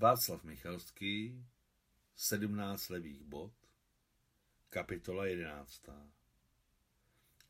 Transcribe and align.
Václav 0.00 0.44
Michalský, 0.44 1.44
17 2.16 2.88
levých 2.88 3.22
bod, 3.22 3.52
kapitola 4.68 5.26
11. 5.26 5.88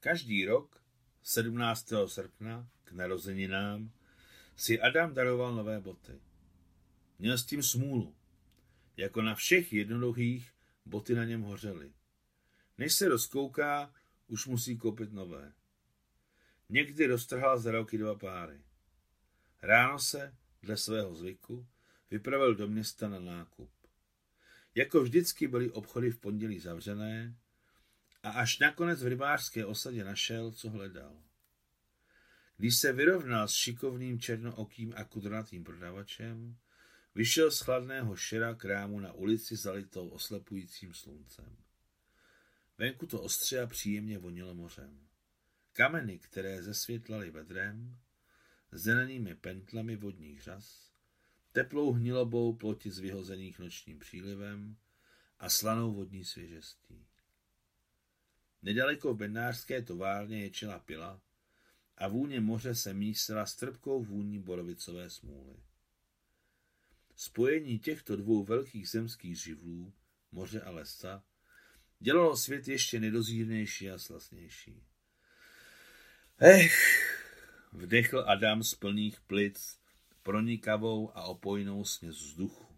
Každý 0.00 0.44
rok 0.44 0.82
17. 1.22 1.92
srpna 2.06 2.68
k 2.84 2.92
narozeninám 2.92 3.90
si 4.56 4.80
Adam 4.80 5.14
daroval 5.14 5.54
nové 5.54 5.80
boty. 5.80 6.20
Měl 7.18 7.38
s 7.38 7.44
tím 7.44 7.62
smůlu. 7.62 8.14
Jako 8.96 9.22
na 9.22 9.34
všech 9.34 9.72
jednoduchých 9.72 10.52
boty 10.86 11.14
na 11.14 11.24
něm 11.24 11.42
hořely. 11.42 11.92
Než 12.78 12.94
se 12.94 13.08
rozkouká, 13.08 13.94
už 14.26 14.46
musí 14.46 14.78
koupit 14.78 15.12
nové. 15.12 15.52
Někdy 16.68 17.06
roztrhal 17.06 17.58
za 17.58 17.70
roky 17.70 17.98
dva 17.98 18.14
páry. 18.14 18.60
Ráno 19.62 19.98
se, 19.98 20.34
dle 20.62 20.76
svého 20.76 21.14
zvyku, 21.14 21.66
vypravil 22.10 22.54
do 22.54 22.68
města 22.68 23.08
na 23.08 23.20
nákup. 23.20 23.70
Jako 24.74 25.02
vždycky 25.02 25.48
byly 25.48 25.70
obchody 25.70 26.10
v 26.10 26.18
pondělí 26.18 26.58
zavřené 26.58 27.36
a 28.22 28.30
až 28.30 28.58
nakonec 28.58 29.02
v 29.02 29.06
rybářské 29.06 29.64
osadě 29.66 30.04
našel, 30.04 30.52
co 30.52 30.70
hledal. 30.70 31.22
Když 32.56 32.76
se 32.76 32.92
vyrovnal 32.92 33.48
s 33.48 33.54
šikovným 33.54 34.20
černookým 34.20 34.92
a 34.96 35.04
kudrnatým 35.04 35.64
prodavačem, 35.64 36.56
vyšel 37.14 37.50
z 37.50 37.60
chladného 37.60 38.16
šera 38.16 38.54
krámu 38.54 39.00
na 39.00 39.12
ulici 39.12 39.56
zalitou 39.56 40.08
oslepujícím 40.08 40.94
sluncem. 40.94 41.56
Venku 42.78 43.06
to 43.06 43.22
ostře 43.22 43.60
a 43.60 43.66
příjemně 43.66 44.18
vonilo 44.18 44.54
mořem. 44.54 45.08
Kameny, 45.72 46.18
které 46.18 46.62
zesvětlaly 46.62 47.30
vedrem, 47.30 47.98
zelenými 48.72 49.34
pentlami 49.34 49.96
vodních 49.96 50.42
řas, 50.42 50.87
teplou 51.52 51.92
hnilobou 51.92 52.52
plotic 52.52 52.98
vyhozených 52.98 53.58
nočním 53.58 53.98
přílivem 53.98 54.76
a 55.38 55.48
slanou 55.48 55.94
vodní 55.94 56.24
svěžestí. 56.24 57.06
Nedaleko 58.62 59.14
v 59.14 59.16
bednářské 59.16 59.82
továrně 59.82 60.42
ječela 60.42 60.78
pila 60.78 61.20
a 61.96 62.08
vůně 62.08 62.40
moře 62.40 62.74
se 62.74 62.94
mísila 62.94 63.46
s 63.46 63.56
trpkou 63.56 64.04
vůní 64.04 64.38
borovicové 64.38 65.10
smůly. 65.10 65.56
Spojení 67.16 67.78
těchto 67.78 68.16
dvou 68.16 68.44
velkých 68.44 68.88
zemských 68.88 69.42
živlů, 69.42 69.92
moře 70.32 70.60
a 70.60 70.70
lesa, 70.70 71.24
dělalo 71.98 72.36
svět 72.36 72.68
ještě 72.68 73.00
nedozírnější 73.00 73.90
a 73.90 73.98
slasnější. 73.98 74.82
Ech, 76.38 76.78
vdechl 77.72 78.24
Adam 78.26 78.62
z 78.62 78.74
plných 78.74 79.20
plic 79.20 79.78
pronikavou 80.22 81.16
a 81.16 81.22
opojnou 81.22 81.84
směs 81.84 82.16
vzduchu. 82.16 82.68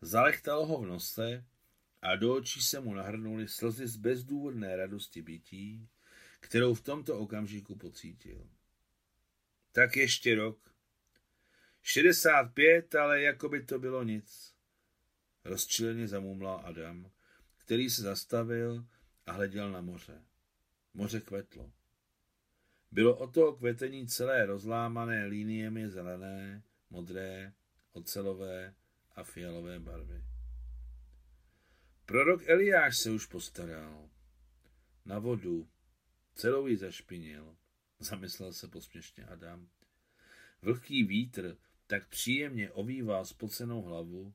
Zalechtalo 0.00 0.66
ho 0.66 0.80
v 0.80 0.86
nose 0.86 1.44
a 2.02 2.16
do 2.16 2.34
očí 2.34 2.62
se 2.62 2.80
mu 2.80 2.94
nahrnuly 2.94 3.48
slzy 3.48 3.86
z 3.86 3.96
bezdůvodné 3.96 4.76
radosti 4.76 5.22
bytí, 5.22 5.88
kterou 6.40 6.74
v 6.74 6.80
tomto 6.80 7.18
okamžiku 7.18 7.76
pocítil. 7.76 8.50
Tak 9.72 9.96
ještě 9.96 10.34
rok. 10.34 10.74
65, 11.82 12.94
ale 12.94 13.22
jako 13.22 13.48
by 13.48 13.64
to 13.64 13.78
bylo 13.78 14.02
nic. 14.02 14.54
Rozčileně 15.44 16.08
zamumlal 16.08 16.62
Adam, 16.64 17.10
který 17.58 17.90
se 17.90 18.02
zastavil 18.02 18.86
a 19.26 19.32
hleděl 19.32 19.70
na 19.70 19.80
moře. 19.80 20.24
Moře 20.94 21.20
kvetlo. 21.20 21.72
Bylo 22.90 23.16
o 23.16 23.26
toho 23.26 23.56
kvetení 23.56 24.06
celé 24.06 24.46
rozlámané 24.46 25.26
liniemi 25.26 25.88
zelené, 25.88 26.62
modré, 26.90 27.52
ocelové 27.92 28.74
a 29.14 29.24
fialové 29.24 29.80
barvy. 29.80 30.24
Prorok 32.06 32.48
Eliáš 32.48 32.94
se 33.02 33.10
už 33.10 33.26
postaral. 33.26 34.10
Na 35.04 35.18
vodu. 35.18 35.68
Celou 36.34 36.66
ji 36.66 36.76
zašpinil. 36.76 37.56
Zamyslel 37.98 38.52
se 38.52 38.68
posměšně 38.68 39.24
Adam. 39.24 39.68
Vlhký 40.62 41.04
vítr 41.04 41.56
tak 41.86 42.08
příjemně 42.08 42.70
ovýval 42.70 43.24
spocenou 43.24 43.82
hlavu, 43.82 44.34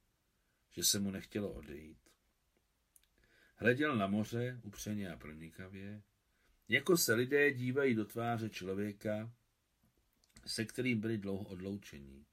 že 0.72 0.84
se 0.84 1.00
mu 1.00 1.12
nechtělo 1.12 1.54
odejít. 1.54 2.10
Hleděl 3.56 3.96
na 3.96 4.08
moře 4.08 4.60
upřeně 4.64 5.10
a 5.10 5.18
pronikavě, 5.18 6.02
jako 6.70 6.98
se 6.98 7.14
lidé 7.14 7.54
dívají 7.54 7.96
do 7.96 8.06
tváře 8.06 8.50
člověka, 8.50 9.32
se 10.46 10.66
kterým 10.66 11.02
byli 11.02 11.18
dlouho 11.18 11.46
odloučení. 11.46 12.26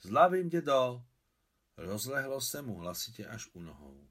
Zlavím 0.00 0.48
dědo! 0.48 1.04
Rozlehlo 1.76 2.40
se 2.40 2.62
mu 2.62 2.74
hlasitě 2.74 3.26
až 3.26 3.48
u 3.52 3.60
nohou. 3.60 4.08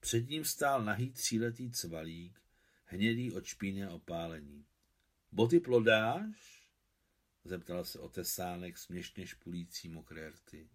Před 0.00 0.28
ním 0.28 0.44
stál 0.44 0.84
nahý 0.84 1.10
tříletý 1.10 1.70
cvalík, 1.70 2.42
hnědý 2.84 3.32
od 3.32 3.44
špíny 3.44 3.84
a 3.84 3.90
opálení. 3.90 4.66
Boty 5.32 5.60
plodáš? 5.60 6.68
Zeptal 7.44 7.84
se 7.84 7.98
otesánek 7.98 8.78
směšně 8.78 9.26
špulící 9.26 9.88
mokré 9.88 10.30
rty. 10.30 10.70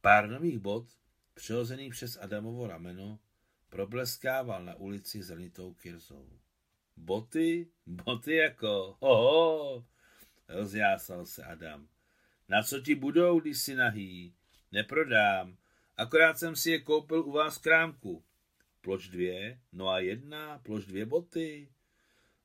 Pár 0.00 0.28
nových 0.30 0.58
bot, 0.58 0.88
přehozených 1.34 1.92
přes 1.92 2.16
Adamovo 2.16 2.66
rameno, 2.66 3.18
probleskával 3.68 4.64
na 4.64 4.74
ulici 4.74 5.22
zrnitou 5.22 5.74
kirzou. 5.74 6.40
Boty? 6.96 7.68
Boty 7.86 8.36
jako, 8.36 8.96
hoho, 9.00 9.84
rozjásal 10.48 11.26
se 11.26 11.44
Adam. 11.44 11.88
Na 12.48 12.62
co 12.62 12.80
ti 12.80 12.94
budou, 12.94 13.40
když 13.40 13.58
si 13.58 13.74
nahý? 13.74 14.34
Neprodám. 14.72 15.56
Akorát 15.96 16.38
jsem 16.38 16.56
si 16.56 16.70
je 16.70 16.80
koupil 16.80 17.20
u 17.20 17.32
vás 17.32 17.58
krámku. 17.58 18.24
Ploč 18.80 19.08
dvě? 19.08 19.60
No 19.72 19.88
a 19.88 19.98
jedna? 19.98 20.58
Ploč 20.58 20.84
dvě 20.84 21.06
boty? 21.06 21.68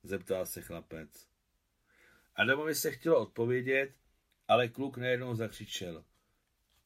Zeptal 0.03 0.45
se 0.45 0.61
chlapec. 0.61 1.27
Adamovi 2.35 2.75
se 2.75 2.91
chtělo 2.91 3.19
odpovědět, 3.19 3.93
ale 4.47 4.67
kluk 4.67 4.97
najednou 4.97 5.35
zakřičel. 5.35 6.05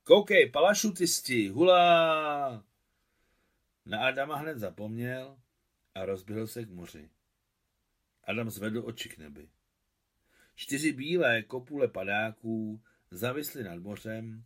Koukej, 0.04 0.50
palašutisti, 0.50 1.48
hula! 1.48 2.64
Na 3.86 4.08
Adama 4.08 4.36
hned 4.36 4.58
zapomněl 4.58 5.38
a 5.96 6.06
rozběhl 6.06 6.48
se 6.48 6.66
k 6.66 6.70
moři. 6.70 7.10
Adam 8.26 8.50
zvedl 8.50 8.82
oči 8.86 9.10
k 9.10 9.18
nebi. 9.18 9.50
Čtyři 10.56 10.92
bílé 10.92 11.44
kopule 11.44 11.88
padáků 11.88 12.84
zavisly 13.12 13.64
nad 13.64 13.80
mořem, 13.80 14.46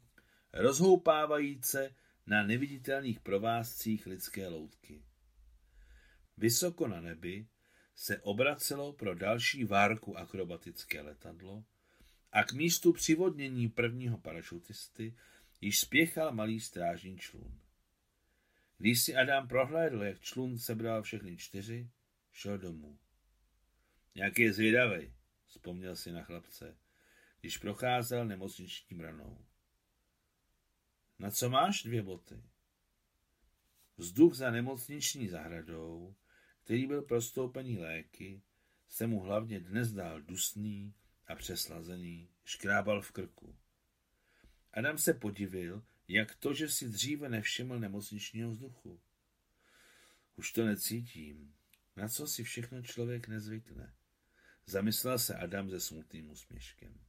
rozhoupávajíce 0.53 1.95
na 2.27 2.43
neviditelných 2.43 3.19
provázcích 3.19 4.05
lidské 4.05 4.47
loutky. 4.47 5.03
Vysoko 6.37 6.87
na 6.87 7.01
nebi 7.01 7.47
se 7.95 8.21
obracelo 8.21 8.93
pro 8.93 9.15
další 9.15 9.63
várku 9.63 10.17
akrobatické 10.17 11.01
letadlo 11.01 11.63
a 12.31 12.43
k 12.43 12.53
místu 12.53 12.93
přivodnění 12.93 13.69
prvního 13.69 14.17
parašutisty 14.17 15.15
již 15.61 15.79
spěchal 15.79 16.31
malý 16.31 16.59
strážní 16.59 17.17
člun. 17.17 17.59
Když 18.77 19.03
si 19.03 19.15
Adam 19.15 19.47
prohlédl, 19.47 20.03
jak 20.03 20.19
člun 20.19 20.57
sebral 20.57 21.01
všechny 21.01 21.37
čtyři, 21.37 21.89
šel 22.31 22.57
domů. 22.57 22.99
Nějaký 24.19 24.41
je 24.41 24.53
zvědavej, 24.53 25.13
vzpomněl 25.45 25.95
si 25.95 26.11
na 26.11 26.23
chlapce, 26.23 26.77
když 27.39 27.57
procházel 27.57 28.25
nemocničním 28.25 28.99
ranou. 28.99 29.45
Na 31.19 31.31
co 31.31 31.49
máš 31.49 31.83
dvě 31.83 32.03
boty? 32.03 32.43
Vzduch 33.97 34.33
za 34.33 34.51
nemocniční 34.51 35.27
zahradou, 35.27 36.15
který 36.63 36.87
byl 36.87 37.01
prostoupený 37.01 37.77
léky, 37.77 38.41
se 38.89 39.07
mu 39.07 39.19
hlavně 39.19 39.59
dnes 39.59 39.91
dál 39.91 40.21
dusný 40.21 40.93
a 41.27 41.35
přeslazený, 41.35 42.29
škrábal 42.43 43.01
v 43.01 43.11
krku. 43.11 43.57
Adam 44.73 44.97
se 44.97 45.13
podivil, 45.13 45.85
jak 46.07 46.35
to, 46.35 46.53
že 46.53 46.69
si 46.69 46.89
dříve 46.89 47.29
nevšiml 47.29 47.79
nemocničního 47.79 48.51
vzduchu. 48.51 49.01
Už 50.35 50.51
to 50.51 50.65
necítím. 50.65 51.55
Na 51.95 52.07
co 52.07 52.27
si 52.27 52.43
všechno 52.43 52.81
člověk 52.81 53.27
nezvykne? 53.27 53.98
Zamyslel 54.69 55.19
se 55.19 55.35
Adam 55.35 55.69
se 55.69 55.79
smutným 55.79 56.29
úsměškem. 56.29 56.99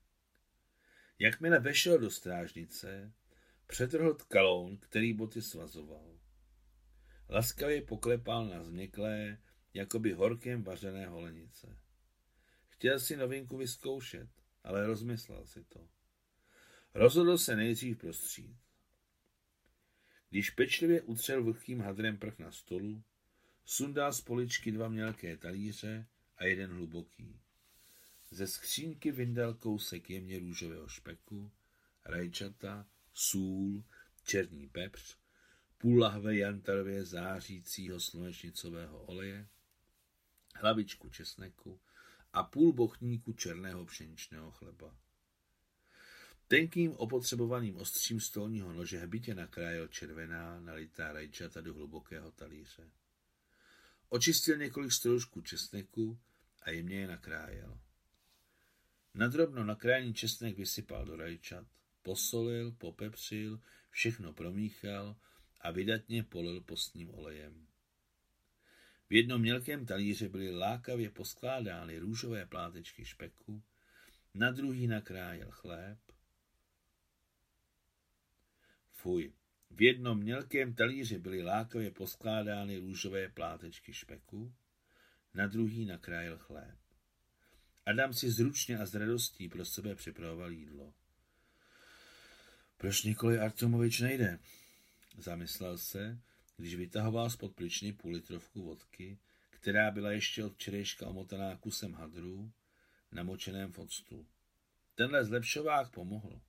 Jakmile 1.19 1.61
vešel 1.61 1.99
do 1.99 2.11
strážnice, 2.11 3.13
přetrhl 3.67 4.15
tkaloun, 4.15 4.79
který 4.79 5.13
boty 5.13 5.43
svazoval. 5.43 6.19
Laskavě 7.29 7.83
poklepal 7.83 8.47
na 8.47 8.65
změklé, 8.65 9.39
jakoby 9.75 10.13
horkem 10.13 10.63
vařené 10.63 11.07
holenice. 11.07 11.79
Chtěl 12.69 13.01
si 13.01 13.17
novinku 13.17 13.57
vyzkoušet, 13.57 14.29
ale 14.65 14.87
rozmyslel 14.87 15.47
si 15.47 15.65
to. 15.65 15.89
Rozhodl 16.95 17.39
se 17.39 17.57
nejdřív 17.57 17.99
prostřít. 17.99 18.57
Když 20.31 20.51
pečlivě 20.51 21.03
utřel 21.03 21.45
vlhkým 21.45 21.81
hadrem 21.81 22.17
prch 22.17 22.39
na 22.39 22.53
stolu, 22.53 23.03
sundal 23.65 24.13
z 24.13 24.21
poličky 24.21 24.73
dva 24.73 24.89
mělké 24.89 25.37
talíře 25.37 26.07
a 26.37 26.45
jeden 26.45 26.71
hluboký. 26.71 27.41
Ze 28.31 28.47
skřínky 28.47 29.13
vyndal 29.13 29.55
kousek 29.55 30.11
jemně 30.11 30.39
růžového 30.39 30.89
špeku 30.89 31.53
rajčata, 32.05 32.87
sůl, 33.13 33.85
černý 34.25 34.69
pepř, 34.69 35.17
půl 35.79 35.99
lahve 36.01 36.37
jantarově 36.37 37.05
zářícího 37.05 38.01
slunečnicového 38.01 39.03
oleje, 39.03 39.49
hlavičku 40.55 41.11
česneku 41.11 41.81
a 42.33 42.43
půl 42.43 42.73
bochníku 42.73 43.33
černého 43.33 43.87
pšeničného 43.87 44.51
chleba. 44.51 44.97
Tenkým 46.49 46.93
opotřebovaným 46.93 47.77
ostřím 47.77 48.21
stolního 48.21 48.73
nože 48.73 48.99
hbitě 48.99 49.35
nakrájel 49.35 49.89
červená, 49.89 50.61
nalitá 50.61 51.13
rajčata 51.13 51.61
do 51.61 51.75
hlubokého 51.75 52.31
talíře. 52.31 52.91
Očistil 54.09 54.57
několik 54.57 54.93
stroužků 54.93 55.41
česneku 55.41 56.19
a 56.63 56.71
jemně 56.71 57.01
je 57.01 57.07
nakrájel. 57.07 57.81
Nadrobno 59.15 59.65
nakrájený 59.65 60.15
česnek 60.15 60.57
vysypal 60.57 61.05
do 61.05 61.17
rajčat, 61.17 61.67
posolil, 62.03 62.73
popepřil, 62.73 63.61
všechno 63.91 64.33
promíchal 64.33 65.17
a 65.61 65.71
vydatně 65.71 66.23
polil 66.23 66.61
postním 66.61 67.15
olejem. 67.15 67.67
V 69.11 69.13
jednom 69.13 69.41
mělkém 69.41 69.87
talíře 69.87 70.29
byly 70.29 70.51
lákavě 70.51 71.11
poskládány 71.11 71.99
růžové 71.99 72.47
plátečky 72.47 73.05
špeku, 73.05 73.63
na 74.35 74.51
druhý 74.51 74.87
nakrájel 74.87 75.51
chléb. 75.51 75.99
Fuj, 78.93 79.33
v 79.71 79.83
jednom 79.83 80.19
mělkém 80.19 80.75
talíři 80.75 81.19
byly 81.19 81.43
lákavě 81.43 81.91
poskládány 81.91 82.79
růžové 82.79 83.29
plátečky 83.29 83.93
špeku, 83.93 84.55
na 85.35 85.47
druhý 85.47 85.87
nakrájel 85.87 86.39
chléb. 86.39 86.79
Adam 87.91 88.15
si 88.15 88.31
zručně 88.31 88.79
a 88.79 88.87
s 88.87 88.95
radostí 88.95 89.49
pro 89.49 89.65
sebe 89.65 89.95
připravoval 89.95 90.51
jídlo. 90.51 90.95
Proč 92.77 93.03
Nikolaj 93.03 93.41
Artomovič 93.41 94.01
nejde? 94.01 94.39
Zamyslel 95.19 95.79
se, 95.79 96.19
když 96.57 96.75
vytahoval 96.75 97.31
spod 97.31 97.55
pličny 97.55 97.93
půl 97.93 98.13
litrovku 98.13 98.63
vodky, 98.63 99.19
která 99.51 99.91
byla 99.91 100.13
ještě 100.13 100.45
od 100.45 100.55
včerejška 100.55 101.07
omotaná 101.07 101.57
kusem 101.57 101.95
hadru, 101.95 102.53
namočeném 103.13 103.73
v 103.73 103.79
octu. 103.79 104.27
Tenhle 104.95 105.25
zlepšovák 105.25 105.91
pomohl. 105.91 106.41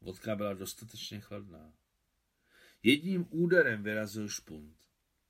Vodka 0.00 0.36
byla 0.36 0.54
dostatečně 0.54 1.20
chladná. 1.20 1.72
Jedním 2.82 3.26
úderem 3.30 3.82
vyrazil 3.82 4.28
špunt. 4.28 4.76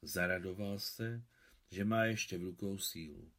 Zaradoval 0.02 0.78
se, 0.78 1.22
že 1.70 1.84
má 1.84 2.04
ještě 2.04 2.38
v 2.38 2.42
rukou 2.42 2.78
sílu. 2.78 3.32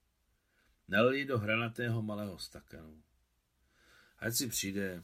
Nalil 0.88 1.28
do 1.28 1.38
hranatého 1.40 2.02
malého 2.02 2.40
stakanu. 2.40 3.04
Ať 4.20 4.34
si 4.34 4.48
přijde, 4.48 5.04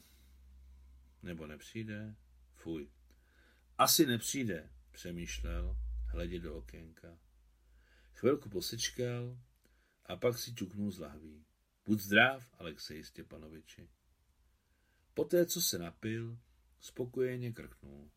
nebo 1.22 1.46
nepřijde, 1.46 2.14
fuj. 2.54 2.90
Asi 3.78 4.06
nepřijde, 4.06 4.70
přemýšlel, 4.92 5.76
hledě 6.08 6.40
do 6.40 6.56
okénka. 6.56 7.18
Chvilku 8.12 8.48
posečkal 8.48 9.38
a 10.06 10.16
pak 10.16 10.38
si 10.38 10.54
čuknul 10.54 10.90
z 10.90 10.98
lahví. 10.98 11.44
Buď 11.86 12.00
zdrav, 12.00 12.54
Alexej 12.58 13.04
Stěpanoviči. 13.04 13.88
Poté, 15.14 15.46
co 15.46 15.62
se 15.62 15.78
napil, 15.78 16.38
spokojeně 16.80 17.52
krknul. 17.52 18.10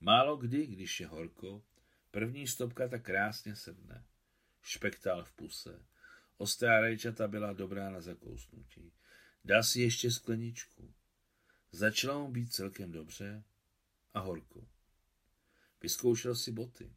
Málo 0.00 0.36
kdy, 0.36 0.66
když 0.66 1.00
je 1.00 1.06
horko, 1.06 1.64
první 2.10 2.46
stopka 2.46 2.88
tak 2.88 3.02
krásně 3.02 3.56
sedne. 3.56 4.04
Špektal 4.62 5.24
v 5.24 5.32
puse. 5.32 5.86
Ostrá 6.38 6.80
rajčata 6.80 7.28
byla 7.28 7.52
dobrá 7.52 7.90
na 7.90 8.00
zakousnutí. 8.00 8.92
Dal 9.44 9.62
si 9.62 9.80
ještě 9.80 10.10
skleničku. 10.10 10.94
Začalo 11.72 12.20
mu 12.20 12.32
být 12.32 12.52
celkem 12.52 12.92
dobře 12.92 13.44
a 14.14 14.20
horko. 14.20 14.68
Vyzkoušel 15.82 16.34
si 16.34 16.52
boty. 16.52 16.92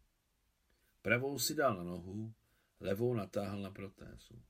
Pravou 1.01 1.39
si 1.39 1.55
dal 1.55 1.77
na 1.77 1.83
nohu, 1.83 2.33
levou 2.79 3.13
natáhl 3.13 3.61
na 3.61 3.71
protézu. 3.71 4.41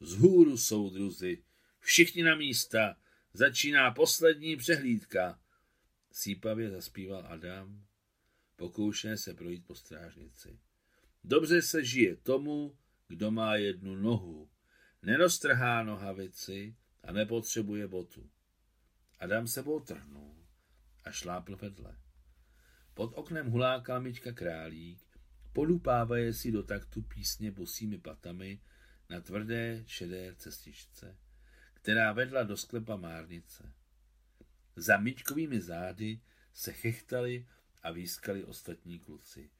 Zhůru, 0.00 0.58
soudruzi, 0.58 1.42
všichni 1.80 2.22
na 2.22 2.34
místa, 2.34 2.96
začíná 3.32 3.90
poslední 3.90 4.56
přehlídka. 4.56 5.40
Sípavě 6.12 6.70
zaspíval 6.70 7.26
Adam, 7.26 7.86
pokoušené 8.56 9.16
se 9.16 9.34
projít 9.34 9.66
po 9.66 9.74
strážnici. 9.74 10.58
Dobře 11.24 11.62
se 11.62 11.84
žije 11.84 12.16
tomu, 12.16 12.76
kdo 13.08 13.30
má 13.30 13.56
jednu 13.56 13.96
nohu, 13.96 14.50
neroztrhá 15.02 15.82
nohavici 15.82 16.76
a 17.02 17.12
nepotřebuje 17.12 17.88
botu. 17.88 18.30
Adam 19.18 19.46
sebou 19.46 19.80
trhnul 19.80 20.46
a 21.04 21.10
šlápl 21.10 21.56
vedle. 21.56 21.96
Pod 22.94 23.12
oknem 23.14 23.50
hulákal 23.50 24.00
Miťka 24.00 24.32
Králík, 24.32 25.00
podupávaje 25.52 26.32
si 26.32 26.52
do 26.52 26.62
taktu 26.62 27.02
písně 27.02 27.50
bosými 27.50 27.98
patami 27.98 28.60
na 29.10 29.20
tvrdé 29.20 29.84
šedé 29.86 30.34
cestičce, 30.34 31.16
která 31.74 32.12
vedla 32.12 32.42
do 32.42 32.56
sklepa 32.56 32.96
márnice. 32.96 33.72
Za 34.76 34.96
Miťkovými 34.96 35.60
zády 35.60 36.20
se 36.52 36.72
chechtali 36.72 37.46
a 37.82 37.90
výskali 37.90 38.44
ostatní 38.44 38.98
kluci. 38.98 39.50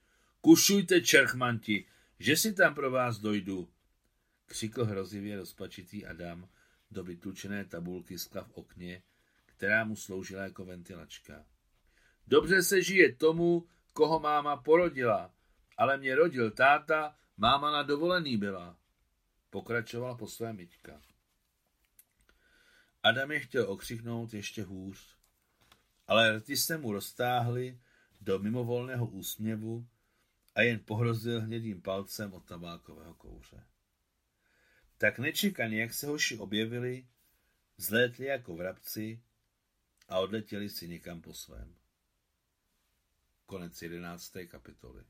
Kušujte, 0.40 1.00
čerchmanti, 1.00 1.86
že 2.18 2.36
si 2.36 2.52
tam 2.54 2.74
pro 2.74 2.90
vás 2.90 3.18
dojdu, 3.18 3.68
křikl 4.46 4.84
hrozivě 4.84 5.36
rozpačitý 5.36 6.06
Adam 6.06 6.48
do 6.90 7.04
vytlučené 7.04 7.64
tabulky 7.64 8.18
skla 8.18 8.44
v 8.44 8.50
okně, 8.50 9.02
která 9.46 9.84
mu 9.84 9.96
sloužila 9.96 10.42
jako 10.42 10.64
ventilačka. 10.64 11.44
Dobře 12.26 12.62
se 12.62 12.82
žije 12.82 13.14
tomu, 13.14 13.68
koho 13.92 14.20
máma 14.20 14.56
porodila, 14.56 15.34
ale 15.76 15.96
mě 15.96 16.14
rodil 16.14 16.50
táta, 16.50 17.16
máma 17.36 17.70
na 17.70 17.82
dovolený 17.82 18.36
byla. 18.36 18.76
Pokračovala 19.50 20.14
po 20.14 20.26
své 20.26 20.52
myťka. 20.52 21.00
Adam 23.02 23.30
je 23.30 23.40
chtěl 23.40 23.70
okřiknout 23.70 24.34
ještě 24.34 24.62
hůř, 24.62 25.16
ale 26.06 26.38
rty 26.38 26.56
se 26.56 26.78
mu 26.78 26.92
roztáhly 26.92 27.80
do 28.20 28.38
mimovolného 28.38 29.06
úsměvu 29.06 29.86
a 30.58 30.62
jen 30.62 30.80
pohrozil 30.80 31.40
hnědým 31.40 31.82
palcem 31.82 32.34
od 32.34 32.44
tabákového 32.44 33.14
kouře. 33.14 33.66
Tak 34.96 35.18
nečekaně, 35.18 35.80
jak 35.80 35.94
se 35.94 36.06
hoši 36.06 36.38
objevili, 36.38 37.06
zlétli 37.76 38.26
jako 38.26 38.56
vrabci 38.56 39.22
a 40.08 40.18
odletěli 40.18 40.68
si 40.68 40.88
někam 40.88 41.20
po 41.20 41.34
svém. 41.34 41.74
Konec 43.46 43.82
jedenácté 43.82 44.46
kapitoly. 44.46 45.04